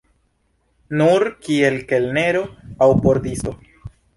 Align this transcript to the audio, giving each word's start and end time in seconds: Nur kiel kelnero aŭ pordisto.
Nur 1.01 1.25
kiel 1.47 1.77
kelnero 1.91 2.43
aŭ 2.87 2.91
pordisto. 3.05 3.55